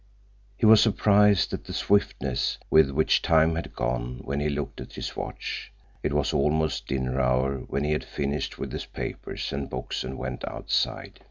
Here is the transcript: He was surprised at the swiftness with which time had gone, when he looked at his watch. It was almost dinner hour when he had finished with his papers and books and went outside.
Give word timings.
He 0.57 0.65
was 0.65 0.81
surprised 0.81 1.53
at 1.53 1.65
the 1.65 1.73
swiftness 1.75 2.57
with 2.71 2.89
which 2.89 3.21
time 3.21 3.53
had 3.53 3.75
gone, 3.75 4.21
when 4.23 4.39
he 4.39 4.49
looked 4.49 4.81
at 4.81 4.93
his 4.93 5.15
watch. 5.15 5.71
It 6.01 6.11
was 6.11 6.33
almost 6.33 6.87
dinner 6.87 7.21
hour 7.21 7.57
when 7.67 7.83
he 7.83 7.91
had 7.91 8.03
finished 8.03 8.57
with 8.57 8.71
his 8.71 8.87
papers 8.87 9.53
and 9.53 9.69
books 9.69 10.03
and 10.03 10.17
went 10.17 10.43
outside. 10.47 11.19